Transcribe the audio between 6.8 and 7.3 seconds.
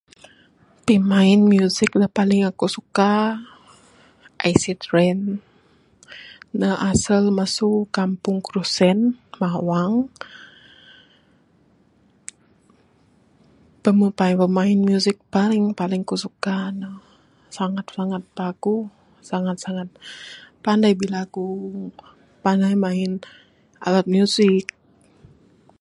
asal